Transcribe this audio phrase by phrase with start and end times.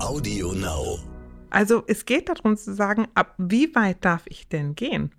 [0.00, 0.98] Audio Now.
[1.50, 5.12] Also es geht darum zu sagen, ab wie weit darf ich denn gehen?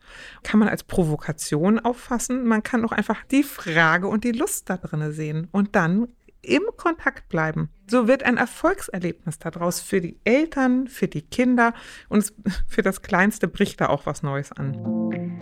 [0.43, 4.77] Kann man als Provokation auffassen, man kann auch einfach die Frage und die Lust da
[4.77, 6.07] drin sehen und dann
[6.41, 7.69] im Kontakt bleiben.
[7.87, 11.73] So wird ein Erfolgserlebnis daraus für die Eltern, für die Kinder
[12.09, 12.33] und
[12.67, 15.40] für das Kleinste bricht da auch was Neues an.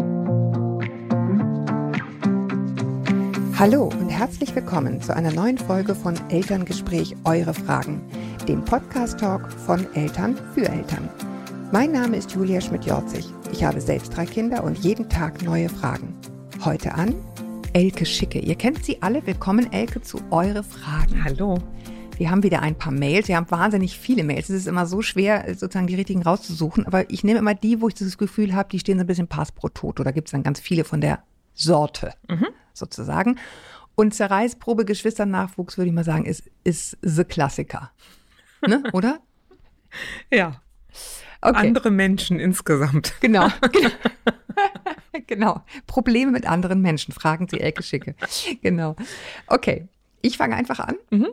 [3.59, 8.01] Hallo und herzlich willkommen zu einer neuen Folge von Elterngespräch Eure Fragen,
[8.47, 11.09] dem Podcast-Talk von Eltern für Eltern.
[11.73, 13.25] Mein Name ist Julia Schmidt-Jorzig.
[13.51, 16.15] Ich habe selbst drei Kinder und jeden Tag neue Fragen.
[16.63, 17.13] Heute an
[17.73, 18.39] Elke Schicke.
[18.39, 19.27] Ihr kennt sie alle.
[19.27, 21.21] Willkommen, Elke, zu Eure Fragen.
[21.25, 21.57] Hallo.
[22.15, 23.27] Wir haben wieder ein paar Mails.
[23.27, 24.47] Wir haben wahnsinnig viele Mails.
[24.47, 26.87] Es ist immer so schwer, sozusagen die richtigen rauszusuchen.
[26.87, 29.27] Aber ich nehme immer die, wo ich das Gefühl habe, die stehen so ein bisschen
[29.27, 30.05] Pass pro Toto.
[30.05, 31.23] Da gibt es dann ganz viele von der
[31.59, 32.47] Sorte mhm.
[32.73, 33.37] sozusagen.
[33.95, 37.91] Und Zerreißprobe Geschwisternachwuchs, würde ich mal sagen, ist, ist the Klassiker.
[38.65, 38.83] Ne?
[38.93, 39.19] Oder?
[40.31, 40.61] ja.
[41.41, 41.67] Okay.
[41.67, 43.13] Andere Menschen insgesamt.
[43.21, 43.47] Genau.
[43.71, 43.89] genau.
[45.27, 45.63] genau.
[45.85, 48.15] Probleme mit anderen Menschen, fragen Sie Elke Schicke.
[48.61, 48.95] Genau.
[49.47, 49.87] Okay,
[50.21, 50.95] ich fange einfach an.
[51.09, 51.27] Mhm.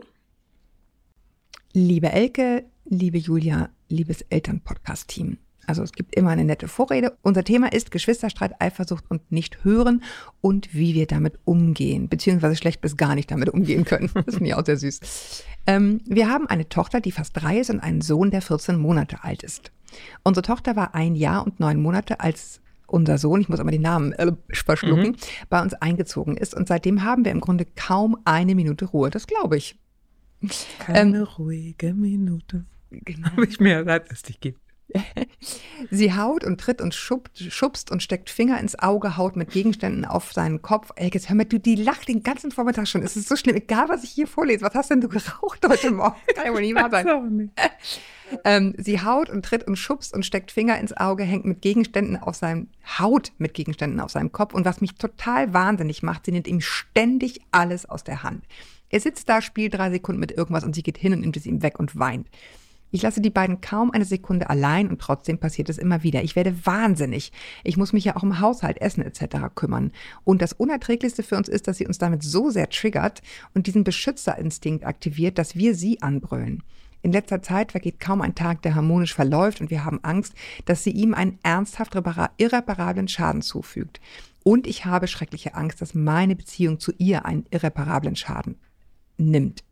[1.73, 5.37] Liebe Elke, liebe Julia, liebes Elternpodcast-Team.
[5.67, 7.17] Also es gibt immer eine nette Vorrede.
[7.21, 10.01] Unser Thema ist Geschwisterstreit, Eifersucht und nicht hören
[10.41, 14.09] und wie wir damit umgehen, beziehungsweise schlecht bis gar nicht damit umgehen können.
[14.13, 15.43] Das finde ich auch sehr süß.
[15.67, 19.23] Ähm, wir haben eine Tochter, die fast drei ist und einen Sohn, der 14 Monate
[19.23, 19.71] alt ist.
[20.23, 23.81] Unsere Tochter war ein Jahr und neun Monate, als unser Sohn, ich muss aber den
[23.81, 25.15] Namen äh, verschlucken, mhm.
[25.49, 26.55] bei uns eingezogen ist.
[26.55, 29.09] Und seitdem haben wir im Grunde kaum eine Minute Ruhe.
[29.09, 29.77] Das glaube ich.
[30.79, 32.65] Keine ähm, ruhige Minute.
[32.89, 33.29] Genau.
[33.31, 34.61] Habe ich mir gesagt, dass dich gibt.
[35.91, 40.05] Sie haut und tritt und schubst, schubst und steckt Finger ins Auge, haut mit Gegenständen
[40.05, 40.91] auf seinen Kopf.
[40.95, 43.03] Ey, jetzt hör mal, du, die lacht den ganzen Vormittag schon.
[43.03, 44.63] Es ist so schlimm, egal was ich hier vorlese.
[44.63, 46.15] Was hast denn du geraucht heute Morgen?
[46.35, 47.51] Kann ja wohl nie wahr sein.
[48.43, 52.17] ähm, sie haut und tritt und schubst und steckt Finger ins Auge, hängt mit Gegenständen
[52.17, 52.67] auf seinem,
[52.99, 54.53] Haut mit Gegenständen auf seinem Kopf.
[54.53, 58.45] Und was mich total wahnsinnig macht, sie nimmt ihm ständig alles aus der Hand.
[58.89, 61.45] Er sitzt da, spielt drei Sekunden mit irgendwas und sie geht hin und nimmt es
[61.45, 62.27] ihm weg und weint.
[62.91, 66.23] Ich lasse die beiden kaum eine Sekunde allein und trotzdem passiert es immer wieder.
[66.23, 67.31] Ich werde wahnsinnig.
[67.63, 69.53] Ich muss mich ja auch im Haushalt, Essen etc.
[69.55, 69.91] kümmern.
[70.23, 73.21] Und das Unerträglichste für uns ist, dass sie uns damit so sehr triggert
[73.53, 76.63] und diesen Beschützerinstinkt aktiviert, dass wir sie anbrüllen.
[77.01, 80.33] In letzter Zeit vergeht kaum ein Tag, der harmonisch verläuft und wir haben Angst,
[80.65, 81.93] dass sie ihm einen ernsthaft
[82.37, 83.99] irreparablen Schaden zufügt.
[84.43, 88.55] Und ich habe schreckliche Angst, dass meine Beziehung zu ihr einen irreparablen Schaden
[89.17, 89.63] nimmt.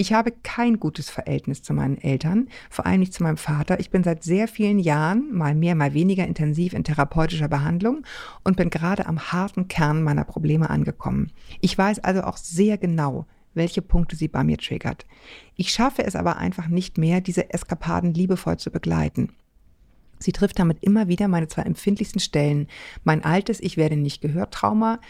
[0.00, 3.80] Ich habe kein gutes Verhältnis zu meinen Eltern, vor allem nicht zu meinem Vater.
[3.80, 8.06] Ich bin seit sehr vielen Jahren, mal mehr, mal weniger intensiv in therapeutischer Behandlung
[8.42, 11.32] und bin gerade am harten Kern meiner Probleme angekommen.
[11.60, 15.04] Ich weiß also auch sehr genau, welche Punkte sie bei mir triggert.
[15.54, 19.34] Ich schaffe es aber einfach nicht mehr, diese Eskapaden liebevoll zu begleiten.
[20.22, 22.68] Sie trifft damit immer wieder meine zwei empfindlichsten Stellen.
[23.04, 25.00] Mein altes Ich werde nicht gehört Trauma,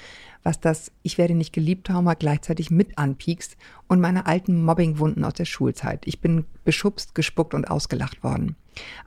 [0.44, 3.56] was das Ich werde nicht geliebt Trauma gleichzeitig mit anpiekst
[3.88, 6.06] und meine alten Mobbingwunden aus der Schulzeit.
[6.06, 8.54] Ich bin beschubst, gespuckt und ausgelacht worden.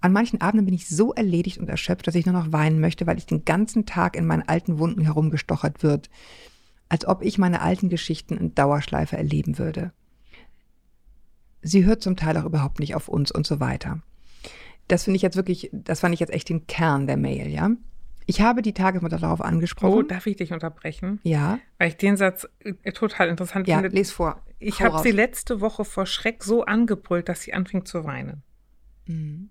[0.02, 3.08] An manchen Abenden bin ich so erledigt und erschöpft, dass ich nur noch weinen möchte,
[3.08, 6.10] weil ich den ganzen Tag in meinen alten Wunden herumgestochert wird.
[6.90, 9.94] Als ob ich meine alten Geschichten in Dauerschleife erleben würde.
[11.62, 14.02] Sie hört zum Teil auch überhaupt nicht auf uns und so weiter.
[14.88, 17.72] Das finde ich jetzt wirklich, das fand ich jetzt echt den Kern der Mail, ja.
[18.26, 19.94] Ich habe die Tagesmutter darauf angesprochen.
[19.94, 21.20] Oh, darf ich dich unterbrechen?
[21.24, 21.60] Ja.
[21.78, 23.90] Weil ich den Satz äh, total interessant ja, finde.
[23.90, 24.42] Ja, les vor.
[24.60, 28.44] Ich habe sie letzte Woche vor Schreck so angebrüllt, dass sie anfing zu weinen.
[29.08, 29.50] Mhm.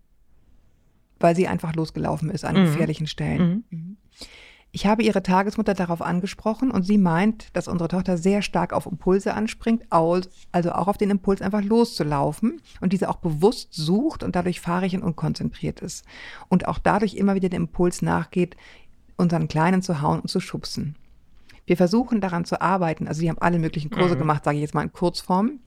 [1.20, 2.64] Weil sie einfach losgelaufen ist an mhm.
[2.64, 3.64] gefährlichen Stellen.
[3.70, 3.96] Mhm.
[4.74, 8.86] Ich habe ihre Tagesmutter darauf angesprochen und sie meint, dass unsere Tochter sehr stark auf
[8.86, 14.34] Impulse anspringt, also auch auf den Impuls einfach loszulaufen und diese auch bewusst sucht und
[14.34, 16.06] dadurch fahrig und unkonzentriert ist.
[16.48, 18.56] Und auch dadurch immer wieder dem Impuls nachgeht,
[19.18, 20.96] unseren Kleinen zu hauen und zu schubsen.
[21.66, 24.20] Wir versuchen daran zu arbeiten, also sie haben alle möglichen Kurse mhm.
[24.20, 25.60] gemacht, sage ich jetzt mal in Kurzform.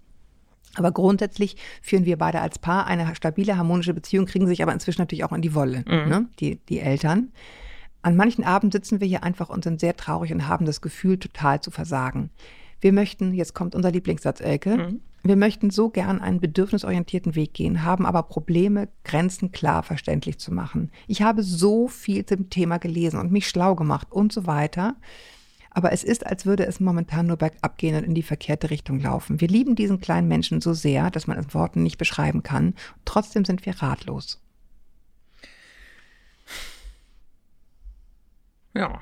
[0.74, 5.02] Aber grundsätzlich führen wir beide als Paar eine stabile, harmonische Beziehung, kriegen sich aber inzwischen
[5.02, 6.10] natürlich auch in die Wolle, mhm.
[6.10, 6.30] ne?
[6.40, 7.32] die, die Eltern.
[8.06, 11.18] An manchen Abend sitzen wir hier einfach und sind sehr traurig und haben das Gefühl,
[11.18, 12.30] total zu versagen.
[12.80, 15.02] Wir möchten, jetzt kommt unser Lieblingssatz, Elke, mhm.
[15.24, 20.54] wir möchten so gern einen bedürfnisorientierten Weg gehen, haben aber Probleme, Grenzen klar verständlich zu
[20.54, 20.92] machen.
[21.08, 24.98] Ich habe so viel zum Thema gelesen und mich schlau gemacht und so weiter.
[25.72, 29.00] Aber es ist, als würde es momentan nur bergab gehen und in die verkehrte Richtung
[29.00, 29.42] laufen.
[29.42, 32.76] Wir lieben diesen kleinen Menschen so sehr, dass man es Worten nicht beschreiben kann.
[33.04, 34.45] Trotzdem sind wir ratlos.
[38.76, 39.02] Ja.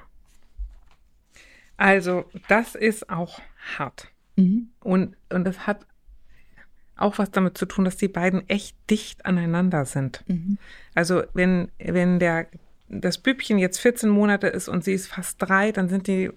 [1.78, 3.42] Also, das ist auch
[3.78, 4.10] hart.
[4.36, 4.70] Mhm.
[4.80, 5.86] Und, und das hat
[6.96, 10.24] auch was damit zu tun, dass die beiden echt dicht aneinander sind.
[10.28, 10.58] Mhm.
[10.94, 12.48] Also wenn, wenn der,
[12.88, 16.32] das Bübchen jetzt 14 Monate ist und sie ist fast drei, dann sind die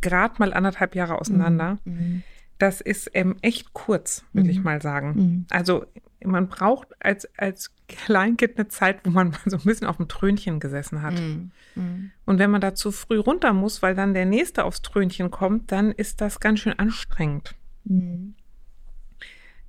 [0.00, 1.78] gerade mal anderthalb Jahre auseinander.
[1.84, 2.22] Mhm.
[2.58, 5.14] Das ist ähm, echt kurz, würde ich mal sagen.
[5.16, 5.46] Mhm.
[5.50, 5.86] Also
[6.24, 10.08] man braucht als, als Kleinkind eine Zeit, wo man mal so ein bisschen auf dem
[10.08, 11.14] Trönchen gesessen hat.
[11.14, 11.50] Mhm.
[11.74, 12.10] Mhm.
[12.24, 15.72] Und wenn man da zu früh runter muss, weil dann der Nächste aufs Trönchen kommt,
[15.72, 17.54] dann ist das ganz schön anstrengend.
[17.84, 18.34] Mhm.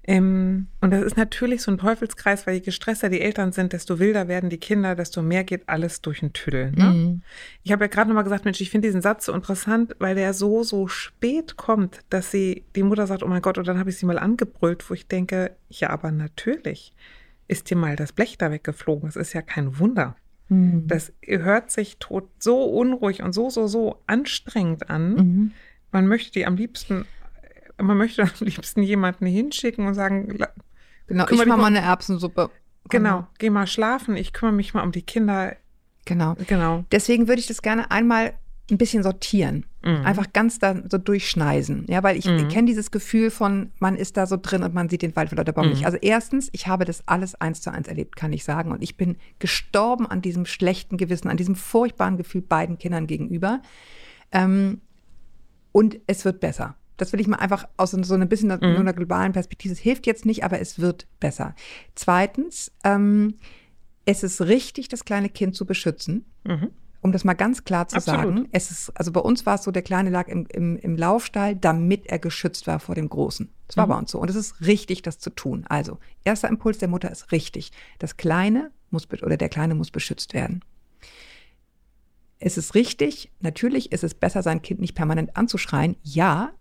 [0.07, 3.97] Ähm, und das ist natürlich so ein Teufelskreis, weil je gestresster die Eltern sind, desto
[3.97, 6.71] wilder werden die Kinder, desto mehr geht alles durch den Tüdel.
[6.71, 6.85] Ne?
[6.85, 7.21] Mhm.
[7.63, 10.33] Ich habe ja gerade nochmal gesagt, Mensch, ich finde diesen Satz so interessant, weil der
[10.33, 13.89] so, so spät kommt, dass sie, die Mutter sagt, oh mein Gott, und dann habe
[13.89, 16.93] ich sie mal angebrüllt, wo ich denke, ja, aber natürlich
[17.47, 19.07] ist dir mal das Blech da weggeflogen.
[19.07, 20.15] Das ist ja kein Wunder.
[20.49, 20.87] Mhm.
[20.87, 25.15] Das hört sich tot so unruhig und so, so, so anstrengend an.
[25.15, 25.51] Mhm.
[25.91, 27.05] Man möchte die am liebsten,
[27.81, 30.37] man möchte am liebsten jemanden hinschicken und sagen,
[31.07, 32.49] Genau, ich mache mal- mal eine Erbsensuppe.
[32.89, 35.55] genau, geh mal schlafen, ich kümmere mich mal um die Kinder.
[36.05, 36.35] Genau.
[36.47, 36.85] Genau.
[36.91, 38.33] Deswegen würde ich das gerne einmal
[38.71, 39.65] ein bisschen sortieren.
[39.83, 40.03] Mhm.
[40.05, 41.85] Einfach ganz da so durchschneisen.
[41.87, 42.47] Ja, weil ich Mhm.
[42.47, 45.37] kenne dieses Gefühl von, man ist da so drin und man sieht den Wald vor
[45.37, 45.71] lauter Baum Mhm.
[45.73, 45.85] nicht.
[45.85, 48.71] Also erstens, ich habe das alles eins zu eins erlebt, kann ich sagen.
[48.71, 53.61] Und ich bin gestorben an diesem schlechten Gewissen, an diesem furchtbaren Gefühl beiden Kindern gegenüber.
[54.31, 54.81] Ähm,
[55.71, 56.75] und es wird besser.
[56.97, 58.63] Das will ich mal einfach aus so ein bisschen Mhm.
[58.63, 59.73] einer globalen Perspektive.
[59.73, 61.55] Es hilft jetzt nicht, aber es wird besser.
[61.95, 63.35] Zweitens, ähm,
[64.05, 66.69] es ist richtig, das kleine Kind zu beschützen Mhm.
[67.01, 68.21] um das mal ganz klar zu Absolut.
[68.35, 70.95] sagen, es ist, also bei uns war es so, der Kleine lag im, im, im
[70.97, 73.47] Laufstall, damit er geschützt war vor dem Großen.
[73.67, 73.89] Das war Mhm.
[73.89, 74.19] bei uns so.
[74.19, 75.65] Und es ist richtig, das zu tun.
[75.69, 77.71] Also, erster Impuls der Mutter ist richtig.
[77.99, 80.61] Das Kleine muss, oder der Kleine muss beschützt werden.
[82.39, 86.51] Es ist richtig, natürlich ist es besser, sein Kind nicht permanent anzuschreien, ja,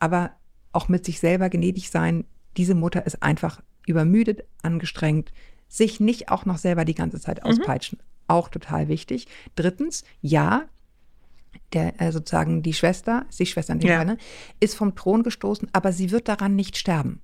[0.00, 0.32] aber
[0.72, 2.24] auch mit sich selber gnädig sein.
[2.56, 5.32] Diese Mutter ist einfach übermüdet, angestrengt,
[5.68, 7.98] sich nicht auch noch selber die ganze Zeit auspeitschen.
[8.26, 9.26] Auch total wichtig.
[9.54, 10.64] Drittens, ja,
[11.72, 13.96] der äh, sozusagen die Schwester, ist die Schwester in dem Ja.
[13.98, 14.18] Fall, ne,
[14.58, 17.20] ist vom Thron gestoßen, aber sie wird daran nicht sterben.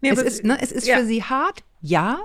[0.00, 0.98] Nee, es, ist, ne, es ist ja.
[0.98, 2.18] für sie hart, ja.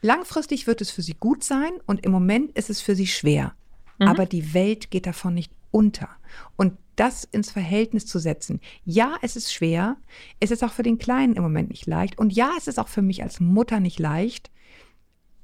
[0.00, 3.54] Langfristig wird es für sie gut sein und im Moment ist es für sie schwer.
[3.98, 4.08] Mhm.
[4.08, 6.08] Aber die Welt geht davon nicht unter.
[6.56, 8.60] Und das ins Verhältnis zu setzen.
[8.84, 9.96] Ja, es ist schwer.
[10.40, 12.18] Es ist auch für den Kleinen im Moment nicht leicht.
[12.18, 14.50] Und ja, es ist auch für mich als Mutter nicht leicht.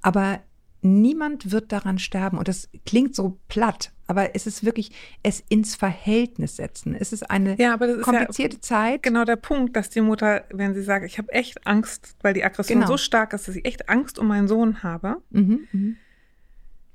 [0.02, 0.40] Aber
[0.82, 2.36] niemand wird daran sterben.
[2.38, 4.90] Und das klingt so platt, aber es ist wirklich
[5.22, 6.94] es ins Verhältnis setzen.
[6.94, 9.02] Es ist eine Ja, aber das ist ja komplizierte Zeit.
[9.02, 12.44] genau der Punkt, dass die Mutter, wenn sie sagt, ich habe echt Angst, weil die
[12.44, 12.90] Aggression Genau.
[12.90, 15.96] so stark ist, dass ich echt Angst um meinen Sohn habe, Mhm, mhm,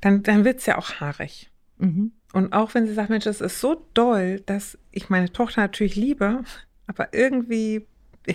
[0.02, 1.50] dann, dann wird es ja auch haarig.
[1.78, 2.12] mhm.
[2.34, 5.96] Und auch wenn sie sagt, Mensch, es ist so doll, dass ich meine Tochter natürlich
[5.96, 6.44] liebe,
[6.88, 7.88] aber irgendwie.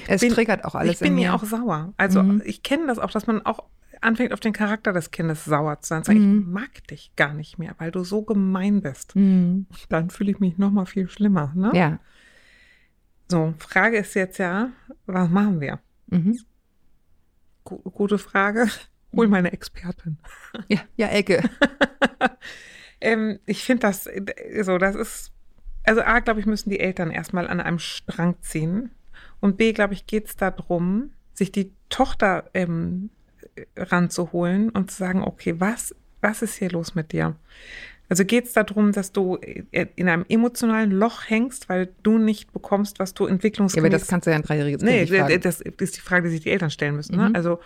[0.08, 1.92] Es triggert auch alles Ich bin in mir auch sauer.
[1.96, 2.42] Also Mhm.
[2.44, 3.62] ich kenne das auch, dass man auch
[4.00, 6.02] anfängt, auf den Charakter des Kindes sauer zu sein.
[6.02, 6.40] Sagen, Mhm.
[6.40, 9.14] Ich mag dich gar nicht mehr, weil du so gemein bist.
[9.14, 9.66] Mhm.
[9.88, 11.52] Dann fühle ich mich noch mal viel schlimmer.
[11.54, 11.70] Ne?
[11.74, 12.00] Ja.
[13.30, 14.70] So, Frage ist jetzt ja,
[15.06, 15.78] was machen wir?
[16.08, 16.36] Mhm.
[17.64, 18.68] Gu gute Frage.
[19.16, 20.18] Hol meine Expertin.
[20.68, 21.48] Ja, ja, Elke.
[23.00, 24.22] Ähm, ich finde das äh,
[24.62, 25.32] so, das ist,
[25.84, 28.90] also A, glaube ich, müssen die Eltern erstmal an einem Strang ziehen.
[29.40, 33.10] Und B, glaube ich, geht es darum, sich die Tochter ähm,
[33.76, 37.36] ranzuholen und zu sagen, okay, was, was ist hier los mit dir?
[38.08, 42.52] Also geht es darum, dass du äh, in einem emotionalen Loch hängst, weil du nicht
[42.52, 43.90] bekommst, was du Ja, entwicklungsgemäß...
[43.90, 45.40] aber das kannst du ja ein dreijähriges Kind Nee, nicht fragen.
[45.40, 47.16] das ist die Frage, die sich die Eltern stellen müssen.
[47.16, 47.30] Ne?
[47.30, 47.34] Mhm.
[47.34, 47.60] Also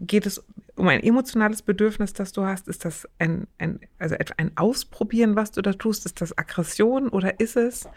[0.00, 0.44] geht es
[0.76, 2.68] um ein emotionales Bedürfnis, das du hast?
[2.68, 6.06] Ist das ein, ein, also etwa ein Ausprobieren, was du da tust?
[6.06, 7.88] Ist das Aggression oder ist es?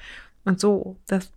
[0.45, 1.31] Und so, das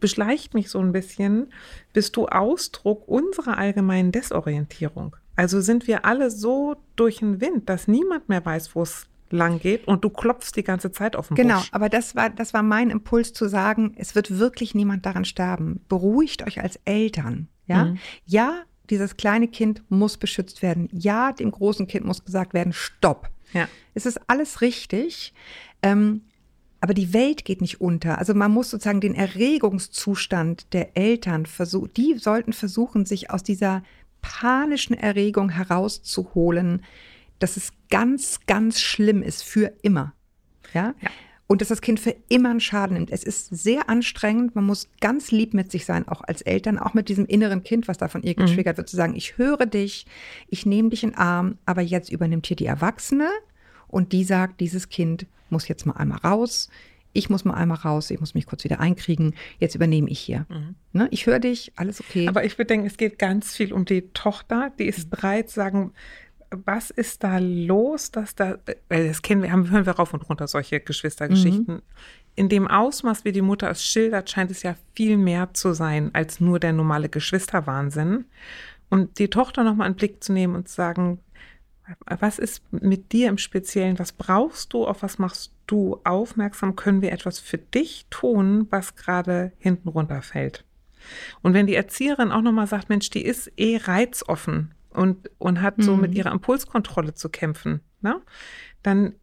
[0.00, 1.52] beschleicht mich so ein bisschen.
[1.92, 5.16] Bist du Ausdruck unserer allgemeinen Desorientierung?
[5.36, 9.58] Also sind wir alle so durch den Wind, dass niemand mehr weiß, wo es lang
[9.58, 11.68] geht und du klopfst die ganze Zeit auf den Genau, Busch.
[11.72, 15.80] aber das war, das war mein Impuls zu sagen, es wird wirklich niemand daran sterben.
[15.88, 17.48] Beruhigt euch als Eltern.
[17.66, 17.98] Ja, Mhm.
[18.26, 20.88] ja dieses kleine Kind muss beschützt werden.
[20.92, 23.30] Ja, dem großen Kind muss gesagt werden, stopp.
[23.52, 23.68] Ja.
[23.94, 25.32] Es ist alles richtig.
[25.82, 26.22] Ähm,
[26.80, 28.18] aber die Welt geht nicht unter.
[28.18, 33.82] Also man muss sozusagen den Erregungszustand der Eltern versuchen, die sollten versuchen, sich aus dieser
[34.20, 36.82] panischen Erregung herauszuholen,
[37.38, 40.12] dass es ganz, ganz schlimm ist für immer.
[40.74, 40.94] Ja?
[41.00, 41.10] Ja.
[41.46, 43.10] Und dass das Kind für immer einen Schaden nimmt.
[43.10, 44.54] Es ist sehr anstrengend.
[44.54, 47.86] Man muss ganz lieb mit sich sein, auch als Eltern, auch mit diesem inneren Kind,
[47.86, 50.06] was da von ihr getriggert wird, zu sagen, ich höre dich,
[50.48, 53.28] ich nehme dich in den Arm, aber jetzt übernimmt hier die Erwachsene
[53.88, 56.70] und die sagt, dieses Kind muss jetzt mal einmal raus.
[57.14, 60.46] ich muss mal einmal raus, ich muss mich kurz wieder einkriegen, jetzt übernehme ich hier.
[60.50, 60.74] Mhm.
[60.92, 61.08] Ne?
[61.12, 62.28] Ich höre dich, alles okay.
[62.28, 65.54] Aber ich würde denken, es geht ganz viel um die Tochter, die ist bereit zu
[65.54, 65.92] sagen,
[66.64, 68.58] was ist da los, dass da,
[68.88, 71.74] weil das kennen wir, haben, hören wir rauf und runter solche Geschwistergeschichten.
[71.76, 71.82] Mhm.
[72.36, 76.10] In dem Ausmaß, wie die Mutter es schildert, scheint es ja viel mehr zu sein
[76.14, 78.24] als nur der normale Geschwisterwahnsinn.
[78.90, 81.20] Und die Tochter nochmal einen Blick zu nehmen und zu sagen,
[82.06, 83.98] was ist mit dir im Speziellen?
[83.98, 84.86] Was brauchst du?
[84.86, 86.76] Auf was machst du aufmerksam?
[86.76, 90.64] Können wir etwas für dich tun, was gerade hinten runterfällt?
[91.42, 95.74] Und wenn die Erzieherin auch nochmal sagt, Mensch, die ist eh reizoffen und, und hat
[95.78, 96.02] so mhm.
[96.02, 98.20] mit ihrer Impulskontrolle zu kämpfen, ne?
[98.82, 99.14] dann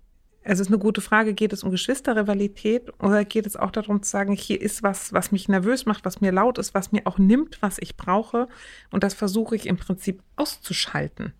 [0.43, 4.01] also es ist eine gute Frage, geht es um Geschwisterrivalität oder geht es auch darum
[4.01, 7.05] zu sagen, hier ist was, was mich nervös macht, was mir laut ist, was mir
[7.05, 8.47] auch nimmt, was ich brauche
[8.89, 11.33] und das versuche ich im Prinzip auszuschalten.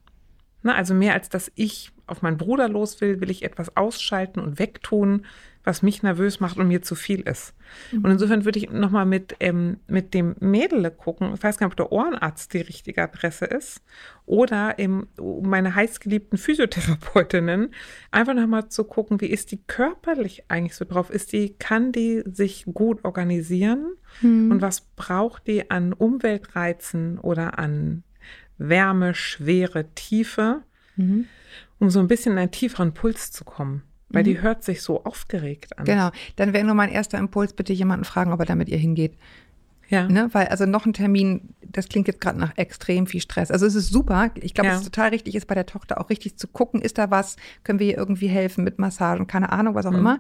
[0.61, 4.39] Na, also mehr als dass ich auf meinen Bruder los will, will ich etwas ausschalten
[4.39, 5.25] und wegtun,
[5.63, 7.53] was mich nervös macht und mir zu viel ist.
[7.91, 8.05] Mhm.
[8.05, 11.33] Und insofern würde ich nochmal mit, ähm, mit dem Mädel gucken.
[11.33, 13.81] Ich weiß gar nicht, ob der Ohrenarzt die richtige Adresse ist
[14.25, 17.73] oder ähm, meine heißgeliebten Physiotherapeutinnen.
[18.11, 21.09] Einfach nochmal zu gucken, wie ist die körperlich eigentlich so drauf?
[21.09, 23.93] Ist die, kann die sich gut organisieren?
[24.21, 24.51] Mhm.
[24.51, 28.03] Und was braucht die an Umweltreizen oder an
[28.69, 30.61] Wärme, Schwere, Tiefe,
[30.95, 31.25] mhm.
[31.79, 33.83] um so ein bisschen in einen tieferen Puls zu kommen.
[34.11, 34.27] Weil mhm.
[34.27, 35.85] die hört sich so aufgeregt an.
[35.85, 36.11] Genau.
[36.35, 39.17] Dann wäre nur mein erster Impuls, bitte jemanden fragen, ob er da mit ihr hingeht.
[39.89, 40.07] Ja.
[40.07, 40.29] Ne?
[40.31, 43.51] Weil also noch ein Termin, das klingt jetzt gerade nach extrem viel Stress.
[43.51, 44.31] Also es ist super.
[44.35, 44.73] Ich glaube, ja.
[44.73, 47.35] es ist total richtig ist bei der Tochter auch richtig zu gucken, ist da was,
[47.63, 49.99] können wir ihr irgendwie helfen mit Massagen, keine Ahnung, was auch mhm.
[49.99, 50.19] immer.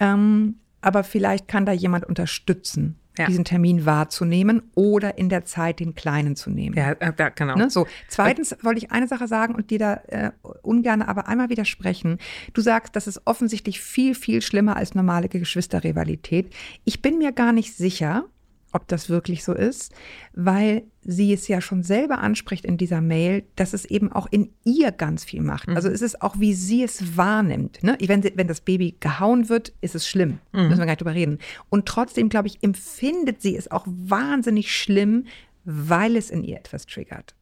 [0.00, 3.26] Ähm, aber vielleicht kann da jemand unterstützen ja.
[3.26, 6.76] diesen Termin wahrzunehmen oder in der Zeit den Kleinen zu nehmen.
[6.76, 7.56] Ja, äh, ja genau.
[7.56, 7.70] Ne?
[7.70, 7.86] So.
[8.08, 10.30] Zweitens wollte ich eine Sache sagen und dir da äh,
[10.62, 12.18] ungern aber einmal widersprechen.
[12.54, 16.54] Du sagst, das ist offensichtlich viel, viel schlimmer als normale Geschwisterrivalität.
[16.84, 18.24] Ich bin mir gar nicht sicher,
[18.72, 19.92] ob das wirklich so ist,
[20.32, 24.50] weil sie es ja schon selber anspricht in dieser Mail, dass es eben auch in
[24.64, 25.68] ihr ganz viel macht.
[25.68, 25.76] Mhm.
[25.76, 27.82] Also es ist auch, wie sie es wahrnimmt.
[27.82, 27.96] Ne?
[28.00, 30.38] Wenn, sie, wenn das Baby gehauen wird, ist es schlimm.
[30.52, 30.68] Mhm.
[30.68, 31.38] Müssen wir gar nicht drüber reden.
[31.68, 35.26] Und trotzdem, glaube ich, empfindet sie es auch wahnsinnig schlimm,
[35.64, 37.34] weil es in ihr etwas triggert.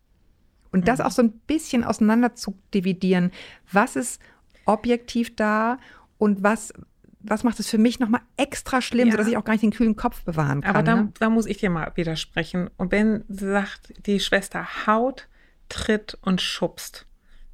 [0.73, 0.85] Und mhm.
[0.85, 3.33] das auch so ein bisschen auseinander zu dividieren.
[3.71, 4.21] Was ist
[4.65, 5.79] objektiv da
[6.19, 6.73] und was,
[7.21, 9.13] was macht es für mich nochmal extra schlimm, ja.
[9.13, 10.71] sodass ich auch gar nicht den kühlen Kopf bewahren kann.
[10.75, 11.13] Aber da, ne?
[11.19, 12.71] da muss ich dir mal widersprechen.
[12.77, 15.29] Und wenn sagt, die Schwester haut,
[15.69, 17.07] tritt und schubst,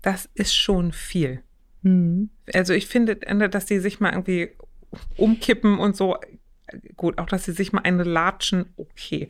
[0.02, 1.42] das ist schon viel.
[1.82, 2.30] Mhm.
[2.52, 4.50] Also ich finde, dass die sich mal irgendwie
[5.16, 6.16] umkippen und so
[6.96, 9.28] gut, auch dass sie sich mal eine latschen, okay.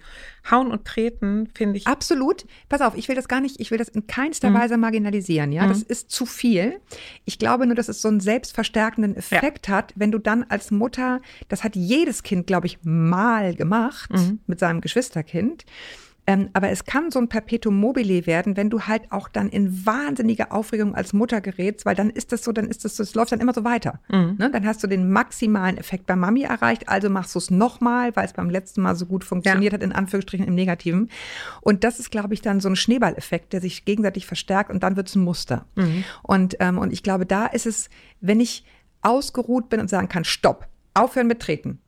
[0.51, 1.87] Hauen und treten finde ich.
[1.87, 2.47] Absolut.
[2.69, 4.55] Pass auf, ich will das gar nicht, ich will das in keinster mhm.
[4.55, 5.65] Weise marginalisieren, ja.
[5.65, 5.69] Mhm.
[5.69, 6.81] Das ist zu viel.
[7.25, 9.75] Ich glaube nur, dass es so einen selbstverstärkenden Effekt ja.
[9.75, 14.41] hat, wenn du dann als Mutter, das hat jedes Kind, glaube ich, mal gemacht mhm.
[14.47, 15.65] mit seinem Geschwisterkind
[16.27, 19.85] ähm, aber es kann so ein Perpetuum mobile werden, wenn du halt auch dann in
[19.85, 23.15] wahnsinnige Aufregung als Mutter gerätst, weil dann ist das so, dann ist das so, es
[23.15, 24.01] läuft dann immer so weiter.
[24.09, 24.37] Mhm.
[24.39, 24.51] Ne?
[24.51, 28.25] Dann hast du den maximalen Effekt bei Mami erreicht, also machst du es nochmal, weil
[28.25, 29.77] es beim letzten Mal so gut funktioniert ja.
[29.77, 31.11] hat, in Anführungsstrichen im Negativen.
[31.61, 34.97] Und das ist, glaube ich, dann so ein Schneeballeffekt, der sich gegenseitig verstärkt und dann
[34.97, 35.67] wird es ein Muster.
[35.75, 36.05] Mhm.
[36.23, 37.91] Und, ähm, und ich glaube, da ist es,
[38.21, 38.65] wenn ich
[39.03, 41.81] ausgeruht bin und sagen kann, stopp, aufhören mit Treten.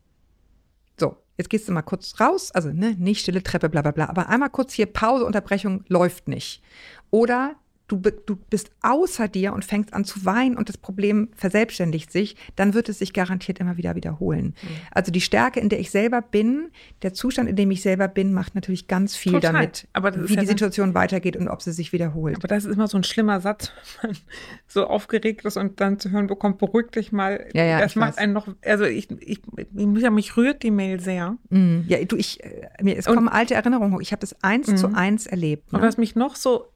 [1.37, 4.29] Jetzt gehst du mal kurz raus, also ne, nicht stille Treppe, bla bla bla, aber
[4.29, 6.63] einmal kurz hier Pause, Unterbrechung läuft nicht.
[7.11, 7.57] Oder
[7.89, 12.37] du, du bist außer dir und fängst an zu weinen und das Problem verselbstständigt sich,
[12.57, 14.55] dann wird es sich garantiert immer wieder wiederholen.
[14.63, 14.69] Mhm.
[14.91, 16.71] Also die Stärke, in der ich selber bin,
[17.03, 19.53] der Zustand, in dem ich selber bin, macht natürlich ganz viel Total.
[19.53, 19.89] damit,
[20.29, 22.37] wie ja die Situation weitergeht und ob sie sich wiederholt.
[22.37, 24.21] Aber das ist immer so ein schlimmer Satz, wenn man
[24.67, 27.47] so aufgeregt ist und dann zu hören bekommt, beruhig dich mal.
[27.53, 28.19] Ja, ja, das macht weiß.
[28.19, 31.37] einen noch, also ich, ich, ich, mich rührt die Mail sehr.
[31.51, 31.85] Mhm.
[31.87, 34.01] Ja, du, ich, äh, mir, es und, kommen alte Erinnerungen hoch.
[34.01, 34.77] Ich habe das eins mhm.
[34.77, 35.73] zu eins erlebt.
[35.73, 35.79] Ne?
[35.79, 36.67] Und was mich noch so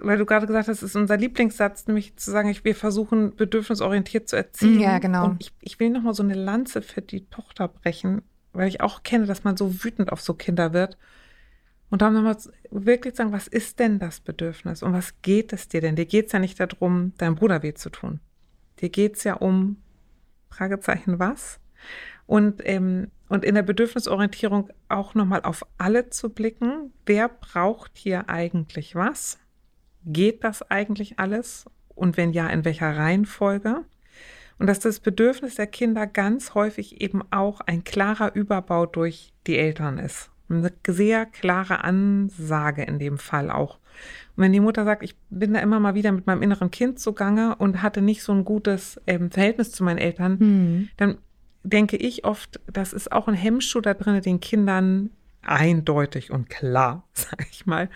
[0.00, 4.28] weil du gerade gesagt hast, es ist unser Lieblingssatz, nämlich zu sagen, wir versuchen bedürfnisorientiert
[4.28, 4.80] zu erziehen.
[4.80, 5.26] Ja, genau.
[5.26, 9.02] Und ich, ich will nochmal so eine Lanze für die Tochter brechen, weil ich auch
[9.02, 10.96] kenne, dass man so wütend auf so Kinder wird.
[11.90, 12.36] Und dann nochmal
[12.70, 15.96] wirklich sagen, was ist denn das Bedürfnis und was geht es dir denn?
[15.96, 18.20] Dir geht es ja nicht darum, deinem Bruder weh zu tun.
[18.80, 19.78] Dir geht es ja um,
[20.50, 21.60] Fragezeichen, was?
[22.26, 26.92] Und, ähm, und in der Bedürfnisorientierung auch nochmal auf alle zu blicken.
[27.06, 29.38] Wer braucht hier eigentlich was?
[30.04, 31.66] Geht das eigentlich alles?
[31.94, 33.84] Und wenn ja, in welcher Reihenfolge?
[34.58, 39.56] Und dass das Bedürfnis der Kinder ganz häufig eben auch ein klarer Überbau durch die
[39.56, 40.30] Eltern ist.
[40.48, 43.78] Eine sehr klare Ansage in dem Fall auch.
[44.36, 46.98] Und wenn die Mutter sagt, ich bin da immer mal wieder mit meinem inneren Kind
[46.98, 50.88] zugange und hatte nicht so ein gutes ähm, Verhältnis zu meinen Eltern, mhm.
[50.96, 51.18] dann
[51.62, 55.10] denke ich oft, das ist auch ein Hemmschuh da drin, den Kindern
[55.42, 57.90] eindeutig und klar, sage ich mal,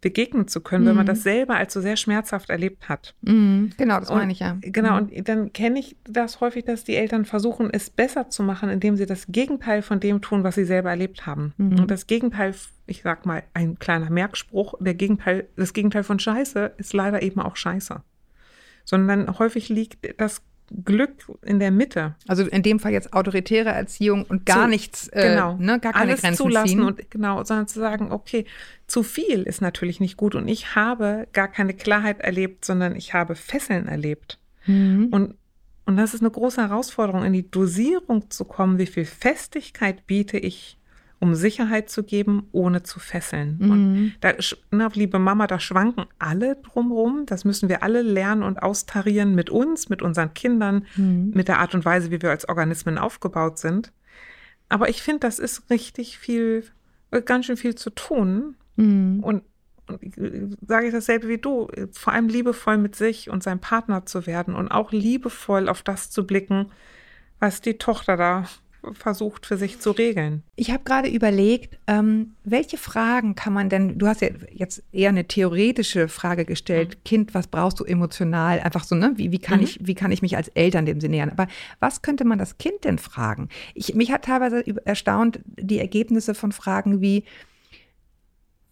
[0.00, 0.88] begegnen zu können, mhm.
[0.88, 1.08] wenn man mhm.
[1.08, 3.14] das selber als so sehr schmerzhaft erlebt hat.
[3.22, 3.70] Mhm.
[3.76, 4.56] Genau, das meine ich ja.
[4.60, 5.08] Genau, mhm.
[5.08, 8.96] und dann kenne ich das häufig, dass die Eltern versuchen, es besser zu machen, indem
[8.96, 11.52] sie das Gegenteil von dem tun, was sie selber erlebt haben.
[11.56, 11.80] Mhm.
[11.80, 12.54] Und das Gegenteil,
[12.86, 17.40] ich sag mal, ein kleiner Merkspruch, der Gegenteil, das Gegenteil von Scheiße ist leider eben
[17.40, 18.02] auch Scheiße.
[18.84, 20.42] Sondern häufig liegt das
[20.84, 22.14] Glück in der Mitte.
[22.26, 25.92] Also in dem Fall jetzt autoritäre Erziehung und gar zu, nichts, äh, genau, ne, gar
[25.92, 26.82] keine alles Grenzen zulassen ziehen.
[26.82, 28.44] und genau, sondern zu sagen, okay,
[28.86, 33.14] zu viel ist natürlich nicht gut und ich habe gar keine Klarheit erlebt, sondern ich
[33.14, 34.38] habe Fesseln erlebt.
[34.66, 35.08] Mhm.
[35.10, 35.34] Und
[35.88, 40.36] und das ist eine große Herausforderung, in die Dosierung zu kommen, wie viel Festigkeit biete
[40.36, 40.77] ich
[41.20, 43.56] um Sicherheit zu geben, ohne zu fesseln.
[43.58, 43.70] Mhm.
[43.70, 44.34] Und da,
[44.70, 47.26] na, liebe Mama, da schwanken alle drumherum.
[47.26, 51.32] Das müssen wir alle lernen und austarieren mit uns, mit unseren Kindern, mhm.
[51.34, 53.92] mit der Art und Weise, wie wir als Organismen aufgebaut sind.
[54.68, 56.64] Aber ich finde, das ist richtig viel,
[57.24, 58.54] ganz schön viel zu tun.
[58.76, 59.20] Mhm.
[59.22, 59.42] Und,
[59.88, 64.26] und sage ich dasselbe wie du, vor allem liebevoll mit sich und seinem Partner zu
[64.26, 66.66] werden und auch liebevoll auf das zu blicken,
[67.40, 68.44] was die Tochter da
[68.92, 70.42] versucht für sich zu regeln.
[70.56, 75.08] Ich habe gerade überlegt, ähm, welche Fragen kann man denn, du hast ja jetzt eher
[75.08, 77.04] eine theoretische Frage gestellt, mhm.
[77.04, 78.60] Kind, was brauchst du emotional?
[78.60, 79.12] Einfach so, ne?
[79.16, 79.64] Wie, wie, kann, mhm.
[79.64, 81.30] ich, wie kann ich mich als Eltern dem Sinne nähern?
[81.30, 81.48] Aber
[81.80, 83.48] was könnte man das Kind denn fragen?
[83.74, 87.24] Ich, mich hat teilweise erstaunt die Ergebnisse von Fragen wie,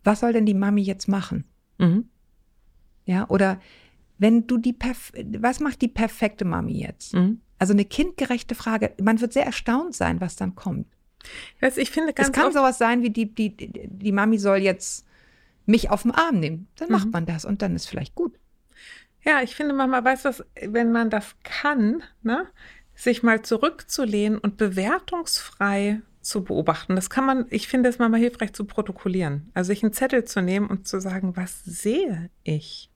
[0.05, 1.45] was soll denn die Mami jetzt machen?
[1.79, 2.09] Mhm.
[3.07, 3.61] Ja, oder
[4.19, 7.15] wenn du die, Perf was macht die perfekte Mami jetzt?
[7.15, 7.41] Mhm.
[7.59, 8.93] Also eine kindgerechte Frage.
[9.01, 10.87] Man wird sehr erstaunt sein, was dann kommt.
[11.61, 15.07] Also ich finde ganz es kann sowas sein wie die, die, die Mami soll jetzt
[15.65, 16.69] mich auf den Arm nehmen.
[16.77, 16.95] Dann mhm.
[16.95, 18.39] macht man das und dann ist vielleicht gut.
[19.25, 22.47] Ja, ich finde, man weiß was, wenn man das kann, ne,
[22.95, 26.97] sich mal zurückzulehnen und bewertungsfrei zu beobachten.
[26.97, 29.51] Das kann man, ich finde es manchmal hilfreich zu protokollieren.
[29.55, 32.91] Also sich einen Zettel zu nehmen und zu sagen, was sehe ich?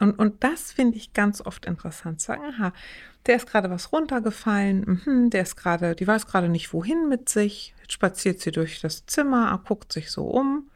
[0.00, 2.20] Und, und das finde ich ganz oft interessant.
[2.20, 2.72] Sagen, aha,
[3.26, 7.28] der ist gerade was runtergefallen, mhm, der ist gerade, die weiß gerade nicht wohin mit
[7.28, 10.70] sich, jetzt spaziert sie durch das Zimmer, guckt sich so um.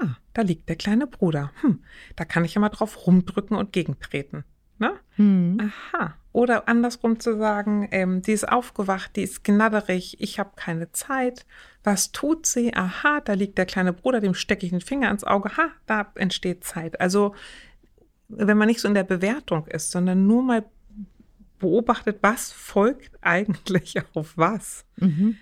[0.00, 1.50] Ah, da liegt der kleine Bruder.
[1.60, 1.82] Hm,
[2.14, 4.44] da kann ich ja mal drauf rumdrücken und gegentreten.
[4.78, 4.92] Ne?
[5.16, 5.58] Hm.
[5.60, 6.14] Aha.
[6.32, 11.46] Oder andersrum zu sagen, ähm, die ist aufgewacht, die ist gnadderig, ich habe keine Zeit.
[11.82, 12.74] Was tut sie?
[12.74, 15.56] Aha, da liegt der kleine Bruder, dem stecke ich den Finger ins Auge.
[15.56, 17.00] Ha, da entsteht Zeit.
[17.00, 17.34] Also
[18.28, 20.64] wenn man nicht so in der Bewertung ist, sondern nur mal
[21.58, 24.84] beobachtet, was folgt eigentlich auf was.
[24.96, 25.36] Mhm.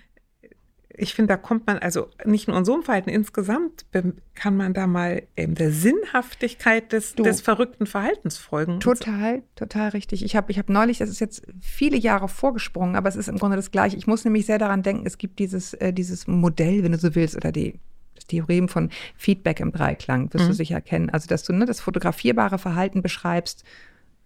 [0.99, 3.85] Ich finde, da kommt man, also nicht nur in so einem Verhalten, insgesamt
[4.33, 8.79] kann man da mal ähm, der Sinnhaftigkeit des, des verrückten Verhaltens folgen.
[8.79, 10.25] Total, total richtig.
[10.25, 13.37] Ich habe ich hab neulich, das ist jetzt viele Jahre vorgesprungen, aber es ist im
[13.37, 13.95] Grunde das Gleiche.
[13.95, 17.13] Ich muss nämlich sehr daran denken, es gibt dieses, äh, dieses Modell, wenn du so
[17.13, 17.79] willst, oder die
[18.27, 20.49] Theorem von Feedback im Dreiklang, wirst mhm.
[20.49, 21.09] du sicher kennen.
[21.09, 23.63] Also, dass du ne, das fotografierbare Verhalten beschreibst,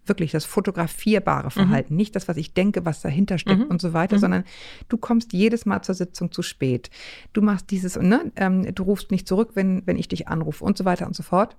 [0.06, 1.50] wirklich das fotografierbare mhm.
[1.50, 1.98] Verhalten, mhm.
[1.98, 3.66] nicht das, was ich denke, was dahinter steckt mhm.
[3.66, 4.20] und so weiter, mhm.
[4.20, 4.44] sondern
[4.88, 6.90] du kommst jedes Mal zur Sitzung zu spät.
[7.32, 10.76] Du machst dieses, ne, ähm, du rufst nicht zurück, wenn, wenn ich dich anrufe und
[10.76, 11.56] so weiter und so fort.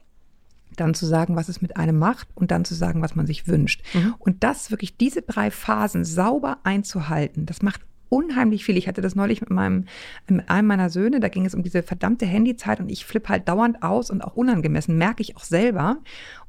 [0.75, 3.47] Dann zu sagen, was es mit einem macht und dann zu sagen, was man sich
[3.47, 3.83] wünscht.
[3.93, 4.15] Mhm.
[4.17, 7.81] Und das wirklich, diese drei Phasen sauber einzuhalten, das macht
[8.13, 8.77] unheimlich viel.
[8.77, 9.85] Ich hatte das neulich mit meinem,
[10.27, 13.47] mit einem meiner Söhne, da ging es um diese verdammte Handyzeit und ich flippe halt
[13.49, 15.97] dauernd aus und auch unangemessen, merke ich auch selber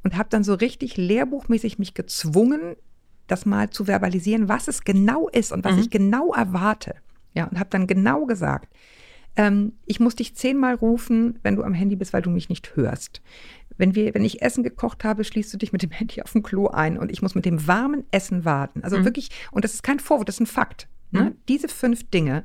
[0.02, 2.76] und habe dann so richtig lehrbuchmäßig mich gezwungen,
[3.26, 5.80] das mal zu verbalisieren, was es genau ist und was mhm.
[5.80, 6.96] ich genau erwarte.
[7.32, 8.68] Ja, und habe dann genau gesagt,
[9.36, 12.76] ähm, ich muss dich zehnmal rufen, wenn du am Handy bist, weil du mich nicht
[12.76, 13.22] hörst.
[13.76, 16.42] Wenn, wir, wenn ich Essen gekocht habe, schließt du dich mit dem Handy auf dem
[16.42, 18.84] Klo ein und ich muss mit dem warmen Essen warten.
[18.84, 19.04] Also mhm.
[19.06, 20.88] wirklich, und das ist kein Vorwurf, das ist ein Fakt.
[21.14, 21.22] Ne?
[21.22, 21.36] Mhm.
[21.48, 22.44] Diese fünf Dinge,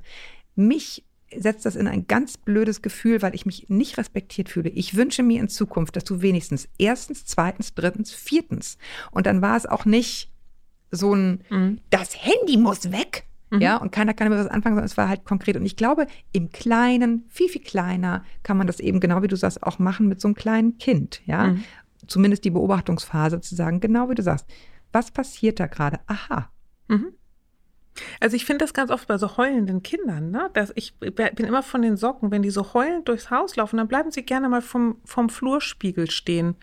[0.55, 1.03] mich
[1.35, 4.69] setzt das in ein ganz blödes Gefühl, weil ich mich nicht respektiert fühle.
[4.69, 8.77] Ich wünsche mir in Zukunft, dass du wenigstens erstens, zweitens, drittens, viertens.
[9.11, 10.31] Und dann war es auch nicht
[10.91, 11.79] so ein, mhm.
[11.89, 13.25] das Handy muss weg.
[13.51, 13.61] Mhm.
[13.61, 15.57] Ja, und keiner kann damit was anfangen, sondern es war halt konkret.
[15.57, 19.35] Und ich glaube, im Kleinen, viel, viel kleiner, kann man das eben, genau wie du
[19.35, 21.21] sagst, auch machen mit so einem kleinen Kind.
[21.25, 21.63] Ja, mhm.
[22.07, 24.47] zumindest die Beobachtungsphase zu sagen, genau wie du sagst,
[24.91, 25.99] was passiert da gerade?
[26.07, 26.51] Aha.
[26.87, 27.13] Mhm.
[28.19, 30.49] Also ich finde das ganz oft bei so heulenden Kindern, ne?
[30.53, 33.87] Dass ich bin immer von den Socken, wenn die so heulend durchs Haus laufen, dann
[33.87, 36.55] bleiben sie gerne mal vom, vom Flurspiegel stehen.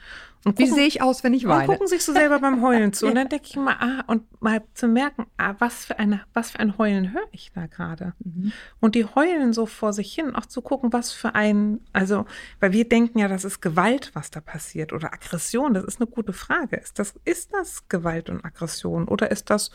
[0.46, 1.62] Und gucken, Wie sehe ich aus, wenn ich weine?
[1.62, 3.06] Und gucken sich so selber beim Heulen zu.
[3.08, 6.52] Und dann denke ich mal, ah, und mal zu merken, ah, was für eine, was
[6.52, 8.14] für ein Heulen höre ich da gerade?
[8.20, 8.52] Mhm.
[8.78, 12.26] Und die heulen so vor sich hin, auch zu gucken, was für ein, also,
[12.60, 15.74] weil wir denken ja, das ist Gewalt, was da passiert, oder Aggression.
[15.74, 16.76] Das ist eine gute Frage.
[16.76, 19.08] Ist das, ist das Gewalt und Aggression?
[19.08, 19.72] Oder ist das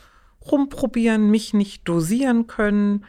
[0.50, 3.04] rumprobieren, mich nicht dosieren können,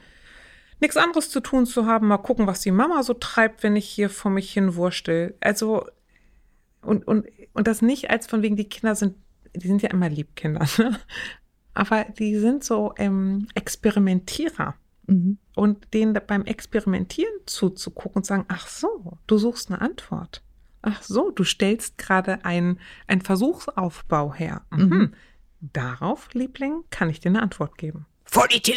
[0.80, 3.88] nichts anderes zu tun zu haben, mal gucken, was die Mama so treibt, wenn ich
[3.88, 5.36] hier vor mich hin wurstel.
[5.40, 5.88] Also,
[6.82, 9.16] und, und, und das nicht als von wegen, die Kinder sind,
[9.56, 11.00] die sind ja immer lieb, Kinder, ne?
[11.74, 14.76] aber die sind so ähm, Experimentierer.
[15.08, 15.38] Mhm.
[15.56, 20.42] Und denen beim Experimentieren zuzugucken und sagen, ach so, du suchst eine Antwort.
[20.82, 22.80] Ach so, du stellst gerade einen
[23.22, 24.62] Versuchsaufbau her.
[24.72, 24.84] Mhm.
[24.84, 25.14] Mhm.
[25.72, 28.06] Darauf, Liebling, kann ich dir eine Antwort geben.
[28.26, 28.76] Vor die Tür!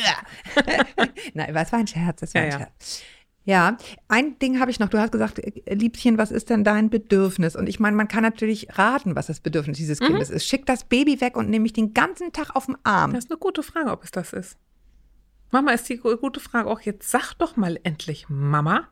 [1.35, 2.20] Nein, was war ein Scherz?
[2.20, 3.03] Das war ja, ein Scherz.
[3.44, 4.88] Ja, ein Ding habe ich noch.
[4.88, 7.57] Du hast gesagt, Liebchen, was ist denn dein Bedürfnis?
[7.57, 10.07] Und ich meine, man kann natürlich raten, was das Bedürfnis dieses mhm.
[10.07, 10.46] Kindes ist.
[10.46, 13.14] Schick das Baby weg und nehme mich den ganzen Tag auf den Arm.
[13.14, 14.57] Das ist eine gute Frage, ob es das ist.
[15.51, 17.11] Mama, ist die gute Frage auch jetzt.
[17.11, 18.88] Sag doch mal endlich, Mama,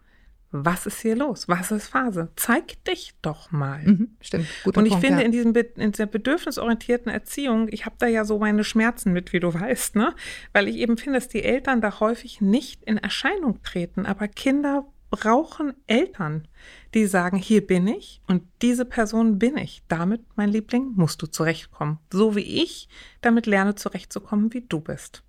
[0.57, 1.49] was ist hier los?
[1.49, 2.29] Was ist Phase?
[2.37, 3.83] Zeig dich doch mal.
[3.83, 4.47] Mhm, stimmt.
[4.63, 5.27] Guter und ich Punkt, finde, ja.
[5.27, 9.41] in, diesem, in dieser bedürfnisorientierten Erziehung, ich habe da ja so meine Schmerzen mit, wie
[9.41, 10.15] du weißt, ne?
[10.53, 14.87] Weil ich eben finde, dass die Eltern da häufig nicht in Erscheinung treten, aber Kinder
[15.11, 16.47] brauchen Eltern,
[16.95, 19.83] die sagen, hier bin ich und diese Person bin ich.
[19.89, 21.99] Damit, mein Liebling, musst du zurechtkommen.
[22.13, 22.89] So wie ich
[23.21, 25.25] damit lerne, zurechtzukommen, wie du bist.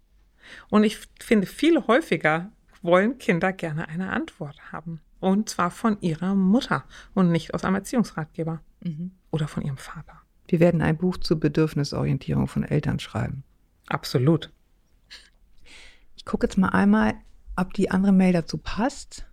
[0.69, 5.01] Und ich finde, viel häufiger wollen Kinder gerne eine Antwort haben.
[5.19, 9.11] Und zwar von ihrer Mutter und nicht aus einem Erziehungsratgeber mhm.
[9.31, 10.21] oder von ihrem Vater.
[10.47, 13.43] Wir werden ein Buch zur Bedürfnisorientierung von Eltern schreiben.
[13.87, 14.51] Absolut.
[16.15, 17.15] Ich gucke jetzt mal einmal,
[17.55, 19.25] ob die andere Mail dazu passt.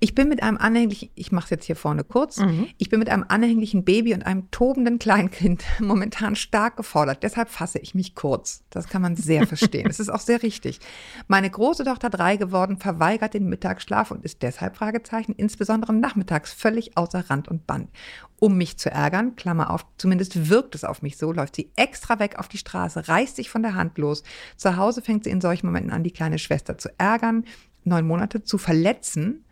[0.00, 2.68] Ich bin mit einem anhänglichen, ich mache es jetzt hier vorne kurz, mhm.
[2.78, 7.24] ich bin mit einem anhänglichen Baby und einem tobenden Kleinkind momentan stark gefordert.
[7.24, 8.62] Deshalb fasse ich mich kurz.
[8.70, 9.88] Das kann man sehr verstehen.
[9.90, 10.78] Es ist auch sehr richtig.
[11.26, 16.96] Meine große Tochter drei geworden, verweigert den Mittagsschlaf und ist deshalb Fragezeichen, insbesondere nachmittags völlig
[16.96, 17.90] außer Rand und Band.
[18.38, 22.20] Um mich zu ärgern, Klammer auf, zumindest wirkt es auf mich so, läuft sie extra
[22.20, 24.22] weg auf die Straße, reißt sich von der Hand los.
[24.56, 27.44] Zu Hause fängt sie in solchen Momenten an, die kleine Schwester zu ärgern,
[27.82, 29.44] neun Monate zu verletzen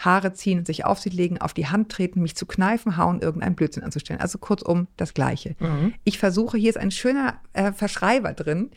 [0.00, 3.54] Haare ziehen, sich auf sie legen, auf die Hand treten, mich zu kneifen, hauen, irgendein
[3.54, 4.20] Blödsinn anzustellen.
[4.20, 5.56] Also kurzum das Gleiche.
[5.58, 5.94] Mhm.
[6.04, 8.70] Ich versuche, hier ist ein schöner äh, Verschreiber drin.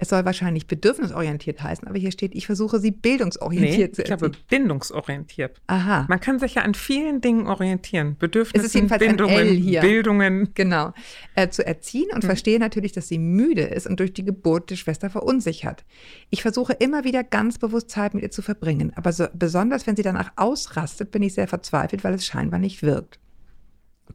[0.00, 4.14] Es soll wahrscheinlich bedürfnisorientiert heißen, aber hier steht, ich versuche sie bildungsorientiert nee, zu erziehen.
[4.14, 5.60] Ich glaube, bindungsorientiert.
[5.66, 6.06] Aha.
[6.08, 8.16] Man kann sich ja an vielen Dingen orientieren.
[8.18, 10.50] Bedürfnisse, Bindungen, Bildungen.
[10.54, 10.92] Genau.
[11.34, 12.28] Äh, zu erziehen und mhm.
[12.28, 15.84] verstehe natürlich, dass sie müde ist und durch die Geburt der Schwester verunsichert.
[16.30, 19.96] Ich versuche immer wieder ganz bewusst Zeit mit ihr zu verbringen, aber so, besonders wenn
[19.96, 23.18] sie danach ausrastet, bin ich sehr verzweifelt, weil es scheinbar nicht wirkt.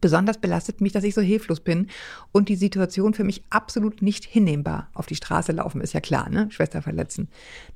[0.00, 1.88] Besonders belastet mich, dass ich so hilflos bin
[2.32, 4.88] und die Situation für mich absolut nicht hinnehmbar.
[4.94, 6.50] Auf die Straße laufen ist ja klar, ne?
[6.50, 7.28] Schwester verletzen.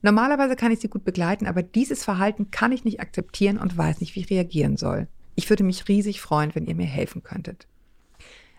[0.02, 4.00] Normalerweise kann ich sie gut begleiten, aber dieses Verhalten kann ich nicht akzeptieren und weiß
[4.00, 5.08] nicht, wie ich reagieren soll.
[5.34, 7.68] Ich würde mich riesig freuen, wenn ihr mir helfen könntet.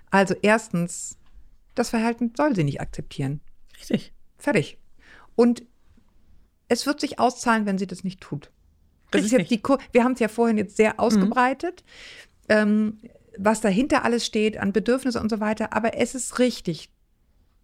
[0.09, 1.17] Also erstens,
[1.75, 3.41] das Verhalten soll sie nicht akzeptieren.
[3.77, 4.13] Richtig.
[4.37, 4.77] Fertig.
[5.35, 5.63] Und
[6.67, 8.51] es wird sich auszahlen, wenn sie das nicht tut.
[9.11, 9.33] Das Richtig.
[9.33, 10.99] ist jetzt die, wir haben es ja vorhin jetzt sehr mhm.
[10.99, 11.83] ausgebreitet.
[12.47, 12.49] Mhm.
[12.49, 12.97] Ähm,
[13.39, 15.73] was dahinter alles steht an Bedürfnisse und so weiter.
[15.73, 16.89] Aber es ist richtig.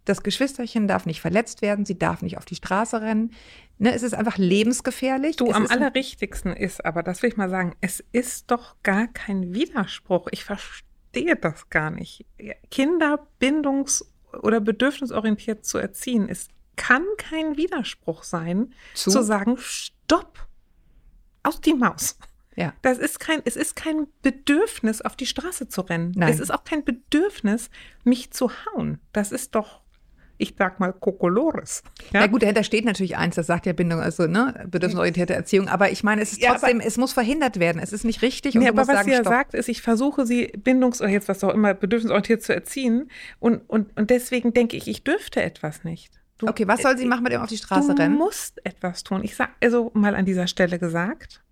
[0.06, 3.32] Das Geschwisterchen darf nicht verletzt werden, sie darf nicht auf die Straße rennen.
[3.78, 5.36] Ne, es ist einfach lebensgefährlich.
[5.36, 9.08] Du, es am allerrichtigsten ist aber, das will ich mal sagen, es ist doch gar
[9.08, 10.28] kein Widerspruch.
[10.30, 12.24] Ich verstehe das gar nicht.
[12.70, 14.04] Kinder bindungs-
[14.42, 20.46] oder bedürfnisorientiert zu erziehen, es kann kein Widerspruch sein, zu, zu sagen, stopp,
[21.42, 22.18] aus die Maus.
[22.56, 22.72] Ja.
[22.82, 26.12] Das ist kein, es ist kein Bedürfnis, auf die Straße zu rennen.
[26.16, 26.32] Nein.
[26.32, 27.70] Es ist auch kein Bedürfnis,
[28.02, 28.98] mich zu hauen.
[29.12, 29.82] Das ist doch,
[30.38, 31.82] ich sag mal, Kokolores.
[32.14, 32.20] Ja?
[32.20, 35.68] Na gut, dahinter steht natürlich eins, das sagt ja Bindung, also ne, bedürfnisorientierte Erziehung.
[35.68, 37.78] Aber ich meine, es ist trotzdem, ja, es muss verhindert werden.
[37.78, 38.54] Es ist nicht richtig.
[38.54, 39.32] Und nee, aber was sagen, sie ja stopp.
[39.32, 43.10] sagt, ist, ich versuche sie bindungs- oder jetzt was auch immer, bedürfnisorientiert zu erziehen.
[43.38, 46.20] Und, und, und deswegen denke ich, ich dürfte etwas nicht.
[46.38, 48.18] Du, okay, was soll sie machen mit dem auf die Straße du rennen?
[48.18, 49.22] Du musst etwas tun.
[49.24, 51.42] Ich sag, also mal an dieser Stelle gesagt,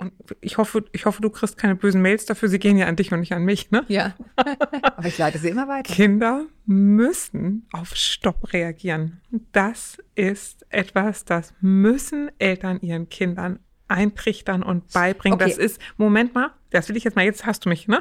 [0.00, 2.48] und ich hoffe, ich hoffe, du kriegst keine bösen Mails dafür.
[2.48, 3.84] Sie gehen ja an dich und nicht an mich, ne?
[3.88, 4.14] Ja.
[4.36, 5.92] Aber ich leite sie immer weiter.
[5.92, 9.20] Kinder müssen auf Stopp reagieren.
[9.52, 13.58] Das ist etwas, das müssen Eltern ihren Kindern
[13.88, 15.34] eintrichtern und beibringen.
[15.34, 15.50] Okay.
[15.50, 18.00] Das ist, Moment mal, das will ich jetzt mal, jetzt hast du mich, ne?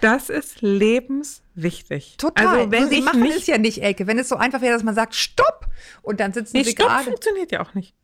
[0.00, 2.16] Das ist lebenswichtig.
[2.16, 2.46] Total.
[2.46, 4.06] Also, wenn sie machen nicht, es ja nicht, Elke.
[4.06, 5.68] Wenn es so einfach wäre, dass man sagt, Stopp!
[6.02, 7.04] Und dann sitzen nee, sie Stopp gerade.
[7.04, 7.94] funktioniert ja auch nicht.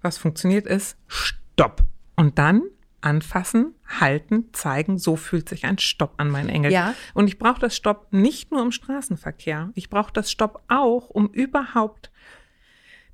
[0.00, 1.82] Was funktioniert ist, Stopp.
[2.16, 2.62] Und dann
[3.02, 6.72] anfassen, halten, zeigen, so fühlt sich ein Stopp an, mein Engel.
[6.72, 6.94] Ja.
[7.14, 9.70] Und ich brauche das Stopp nicht nur im Straßenverkehr.
[9.74, 12.10] Ich brauche das Stopp auch, um überhaupt,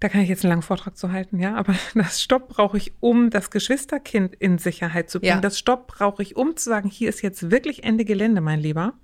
[0.01, 2.93] da kann ich jetzt einen langen Vortrag zu halten, ja, aber das Stopp brauche ich,
[3.01, 5.37] um das Geschwisterkind in Sicherheit zu bringen.
[5.37, 5.41] Ja.
[5.41, 8.95] Das Stopp brauche ich, um zu sagen, hier ist jetzt wirklich Ende Gelände, mein Lieber.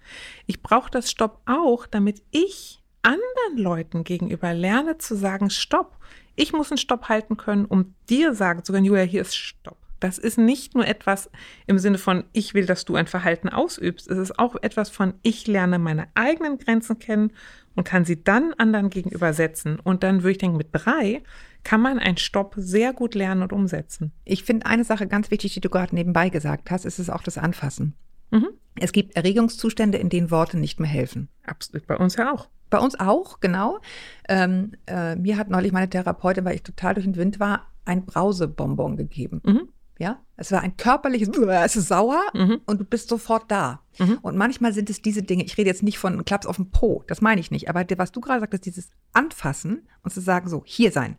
[0.47, 5.99] Ich brauche das Stopp auch, damit ich anderen Leuten gegenüber lerne zu sagen, stopp.
[6.37, 9.84] Ich muss einen Stopp halten können, um dir sagen zu können, Julia, hier ist Stopp.
[10.05, 11.31] Das ist nicht nur etwas
[11.67, 14.07] im Sinne von, ich will, dass du ein Verhalten ausübst.
[14.07, 17.33] Es ist auch etwas von, ich lerne meine eigenen Grenzen kennen
[17.75, 19.81] und kann sie dann anderen gegenüber setzen.
[19.81, 21.23] Und dann würde ich denken, mit drei
[21.63, 24.13] kann man einen Stopp sehr gut lernen und umsetzen.
[24.27, 27.23] Ich finde eine Sache ganz wichtig, die du gerade nebenbei gesagt hast, ist es auch
[27.23, 27.95] das Anfassen.
[28.31, 28.49] Mhm.
[28.79, 31.31] Es gibt Erregungszustände, in denen Worte nicht mehr helfen.
[31.47, 32.51] Absolut, bei uns ja auch.
[32.69, 33.79] Bei uns auch, genau.
[34.29, 38.05] Ähm, äh, mir hat neulich meine Therapeutin, weil ich total durch den Wind war, ein
[38.05, 39.41] Brausebonbon gegeben.
[39.47, 39.69] Mhm.
[39.99, 42.61] Ja, es war ein körperliches, es ist sauer Mhm.
[42.67, 43.81] und du bist sofort da.
[43.99, 44.19] Mhm.
[44.23, 47.05] Und manchmal sind es diese Dinge, ich rede jetzt nicht von Klaps auf den Po,
[47.07, 50.63] das meine ich nicht, aber was du gerade sagtest, dieses Anfassen und zu sagen, so,
[50.67, 51.17] hier sein.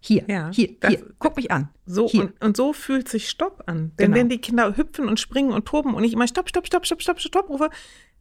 [0.00, 1.68] Hier, Ja, hier, das- hier, guck mich an.
[1.84, 2.22] So hier.
[2.22, 3.90] und, und so fühlt sich Stopp an.
[3.98, 4.16] Denn Genau.
[4.16, 7.00] wenn die Kinder hüpfen und springen und toben und ich immer Stopp, Stopp, Stopp, Stopp,
[7.02, 7.68] Stopp, Stopp rufe,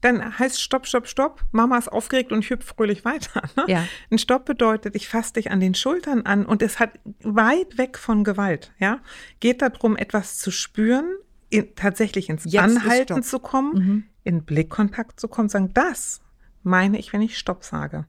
[0.02, 1.44] dann heißt Stopp, Stopp, Stopp.
[1.52, 3.42] Mama ist aufgeregt und ich hüpfe fröhlich weiter.
[3.56, 3.64] Ne?
[3.68, 3.88] Ja.
[4.12, 6.92] Ein Stopp bedeutet, ich fasse dich an den Schultern an und es hat
[7.24, 8.74] weit weg von Gewalt.
[8.80, 9.00] Ja,
[9.40, 11.10] geht darum, etwas zu spüren,
[11.50, 14.04] in, tatsächlich ins Jetzt Anhalten zu kommen, Mhm.
[14.24, 16.22] in Blickkontakt zu kommen, sagen, das
[16.64, 18.06] meine ich, wenn ich Stopp sage.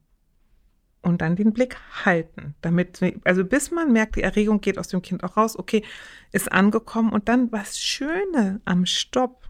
[1.00, 5.00] Und dann den Blick halten, damit, also bis man merkt, die Erregung geht aus dem
[5.00, 5.84] Kind auch raus, okay,
[6.32, 7.12] ist angekommen.
[7.12, 9.48] Und dann was Schöne am Stopp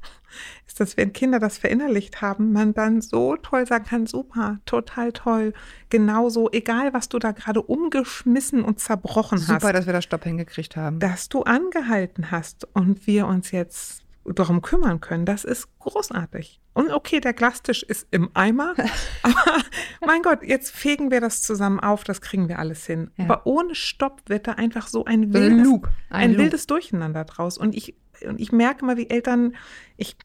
[0.67, 5.13] ist, dass wenn Kinder das verinnerlicht haben, man dann so toll sagen kann, super, total
[5.13, 5.53] toll,
[5.91, 10.25] genauso, egal was du da gerade umgeschmissen und zerbrochen hast Super, dass wir das Stopp
[10.25, 10.99] hingekriegt haben.
[11.01, 16.61] dass du angehalten hast und wir uns jetzt darum kümmern können, das ist großartig.
[16.79, 18.77] Und okay, der Glastisch ist im Eimer,
[19.23, 19.63] aber
[20.07, 23.11] mein Gott, jetzt fegen wir das zusammen auf, das kriegen wir alles hin.
[23.17, 23.25] Ja.
[23.25, 26.39] Aber ohne Stopp wird da einfach so ein wildes, Loop, ein ein Loop.
[26.39, 27.59] wildes Durcheinander draus.
[27.59, 29.57] Und ich, und ich merke mal, wie Eltern,
[29.97, 30.17] ich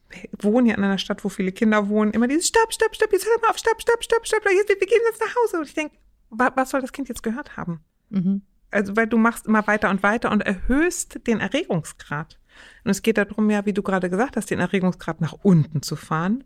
[0.42, 3.26] wohne ja in einer Stadt, wo viele Kinder wohnen, immer dieses Stopp, Stopp, Stopp, jetzt
[3.26, 5.56] hör mal auf, Stopp, Stopp, Stopp, Stopp, jetzt, wir gehen jetzt nach Hause.
[5.56, 5.96] Und ich denke,
[6.30, 7.80] wa, was soll das Kind jetzt gehört haben?
[8.10, 8.42] Mhm.
[8.70, 12.38] Also, weil du machst immer weiter und weiter und erhöhst den Erregungsgrad.
[12.84, 15.96] Und es geht darum, ja, wie du gerade gesagt hast, den Erregungsgrad nach unten zu
[15.96, 16.44] fahren,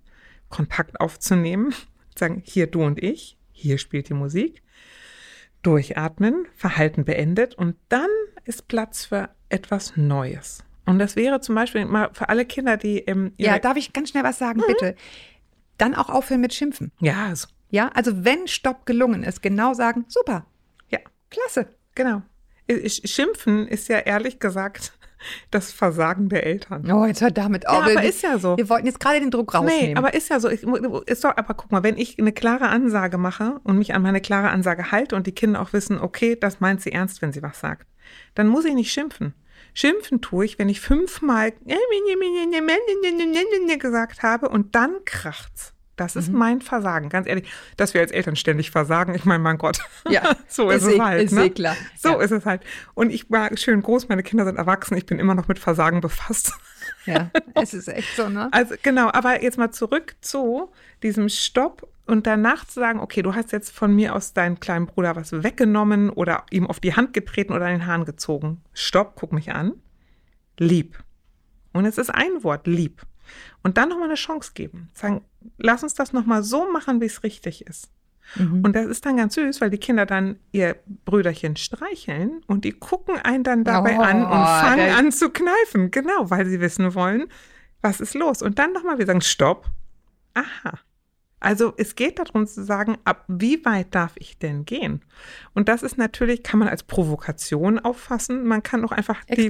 [0.49, 1.75] Kontakt aufzunehmen,
[2.19, 4.63] sagen, hier du und ich, hier spielt die Musik,
[5.63, 8.09] durchatmen, Verhalten beendet und dann
[8.45, 10.65] ist Platz für etwas Neues.
[10.87, 14.11] Und das wäre zum Beispiel mal für alle Kinder, die ähm, Ja, darf ich ganz
[14.11, 14.45] schnell was Mhm.
[14.45, 14.95] sagen, bitte?
[15.77, 16.93] Dann auch aufhören mit Schimpfen.
[17.01, 20.47] ja, so, Ja, also wenn Stopp gelungen ist, genau sagen, super,
[20.89, 20.99] ja,
[21.31, 21.75] klasse.
[21.95, 22.23] genau.
[22.69, 24.93] Sch- Schimpfen ist ja ehrlich gesagt
[25.51, 26.91] das Versagen der Eltern.
[26.91, 27.75] Oh, jetzt hört damit auf.
[27.75, 28.57] Ja, aber wir, ist ja so.
[28.57, 29.93] Wir wollten jetzt gerade den Druck rausnehmen.
[29.93, 30.49] Nee, aber ist ja so.
[30.49, 30.63] Ich,
[31.07, 34.21] ist doch, aber guck mal, wenn ich eine klare Ansage mache und mich an meine
[34.21, 37.43] klare Ansage halte und die Kinder auch wissen, okay, das meint sie ernst, wenn sie
[37.43, 37.87] was sagt,
[38.35, 39.35] dann muss ich nicht schimpfen.
[39.75, 41.53] Schimpfen tue ich, wenn ich fünfmal
[43.79, 45.75] gesagt habe und dann kracht's.
[45.99, 47.49] Das ist mein Versagen, ganz ehrlich.
[47.77, 49.81] Dass wir als Eltern ständig versagen, ich meine, mein Gott.
[50.09, 51.23] Ja, so ist, ist es eh- halt.
[51.25, 51.45] ist ne?
[51.47, 51.77] eh klar.
[51.99, 52.21] So Ja.
[52.23, 52.63] ist es halt.
[52.95, 56.01] Und ich war schön groß, meine Kinder sind erwachsen, ich bin immer noch mit Versagen
[56.01, 56.53] befasst.
[57.05, 58.49] ja, es ist echt so, ne?
[58.53, 60.71] Also genau, aber jetzt mal zurück zu
[61.03, 64.87] diesem Stopp und danach zu sagen, okay, du hast jetzt von mir aus deinen kleinen
[64.87, 68.63] Bruder was weggenommen oder ihm auf die Hand getreten oder den Haaren gezogen.
[68.73, 69.73] Stopp, guck mich an.
[70.59, 70.99] Lieb.
[71.73, 73.03] Und es ist ein Wort, lieb.
[73.63, 74.89] Und dann nochmal eine Chance geben.
[74.95, 75.21] Sagen,
[75.59, 77.91] lass uns das nochmal so machen, wie es richtig ist.
[78.37, 78.63] Mhm.
[78.63, 82.73] Und das ist dann ganz süß, weil die Kinder dann ihr Brüderchen streicheln und die
[82.73, 85.91] gucken einen dann dabei Oh, an und fangen an zu kneifen.
[85.91, 87.29] Genau, weil sie wissen wollen,
[87.81, 88.43] was ist los.
[88.43, 89.67] Und dann nochmal, wir sagen, stopp.
[90.35, 90.79] Aha.
[91.41, 95.05] Also es geht darum zu sagen, ab wie weit darf ich denn gehen?
[95.55, 98.45] Und das ist natürlich, kann man als Provokation auffassen.
[98.45, 99.49] Man kann auch einfach die,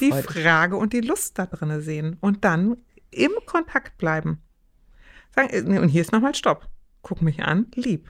[0.00, 0.12] die.
[0.12, 2.78] Frage und die Lust da drin sehen und dann
[3.10, 4.40] im Kontakt bleiben.
[5.36, 6.68] Sagen, äh, und hier ist nochmal Stopp.
[7.02, 8.08] Guck mich an, lieb.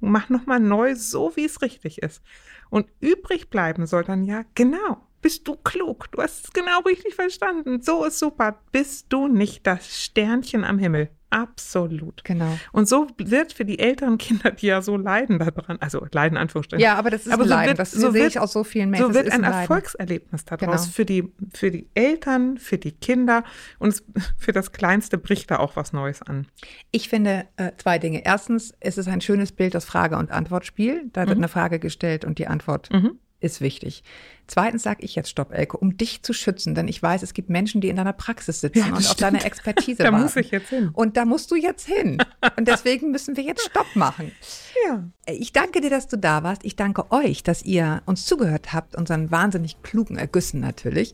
[0.00, 2.22] Mach nochmal neu, so wie es richtig ist.
[2.68, 7.14] Und übrig bleiben soll dann ja, genau, bist du klug, du hast es genau richtig
[7.14, 11.10] verstanden, so ist super, bist du nicht das Sternchen am Himmel.
[11.30, 12.22] Absolut.
[12.24, 12.56] Genau.
[12.72, 16.82] Und so wird für die älteren Kinder, die ja so leiden daran, also leiden Anführungsstrichen,
[16.82, 17.68] Ja, aber das ist Aber ein so Leiden.
[17.68, 19.08] wird- das so sehe ich aus so vielen Menschen.
[19.08, 19.54] so wird ein Leiden.
[19.60, 20.92] Erfolgserlebnis daraus Genau.
[20.94, 23.44] für, die, für die Eltern, für die Kinder
[23.78, 24.02] und
[24.38, 26.46] für das Kleinste bricht da auch was Neues an.
[26.90, 28.24] Ich finde äh, zwei Dinge.
[28.24, 31.10] Erstens, es ist ein schönes Bild, das Frage- und Antwortspiel.
[31.12, 33.18] Da wird eine Frage gestellt und die Antwort Mhm.
[33.46, 34.02] Ist wichtig.
[34.48, 37.50] Zweitens sage ich jetzt Stopp, Elke, um dich zu schützen, denn ich weiß, es gibt
[37.50, 39.20] Menschen, die in deiner Praxis sitzen Ja, und das auf stimmt.
[39.34, 40.22] deine Expertise Da warten.
[40.22, 40.90] muss ich jetzt hin.
[40.92, 42.18] Und da musst du jetzt hin.
[42.56, 44.30] Und deswegen müssen wir jetzt Stopp machen.
[44.86, 45.02] Ja.
[45.26, 46.62] Ich danke dir, dass du da warst.
[46.62, 51.12] Ich danke euch, dass ihr uns zugehört habt, unseren wahnsinnig klugen Ergüssen natürlich.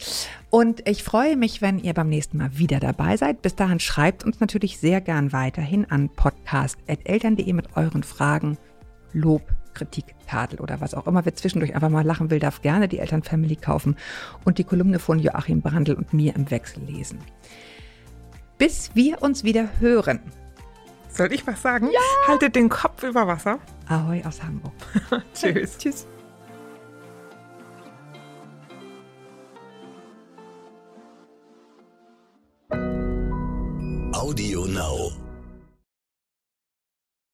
[0.51, 3.41] Und ich freue mich, wenn ihr beim nächsten Mal wieder dabei seid.
[3.41, 8.59] Bis dahin schreibt uns natürlich sehr gern weiterhin an podcast.eltern.de mit euren Fragen
[9.13, 9.43] Lob,
[9.75, 11.25] Kritik, Tadel oder was auch immer.
[11.25, 13.97] Wer zwischendurch einfach mal lachen will, darf gerne die Elternfamily kaufen
[14.45, 17.19] und die Kolumne von Joachim Brandl und mir im Wechsel lesen.
[18.59, 20.21] Bis wir uns wieder hören.
[21.09, 21.91] Soll ich was sagen?
[21.93, 22.01] Ja.
[22.29, 23.59] Haltet den Kopf über Wasser.
[23.89, 24.73] Ahoi aus Hamburg.
[25.35, 25.77] Tschüss.
[25.77, 26.07] Tschüss.
[34.13, 35.22] Audio Now.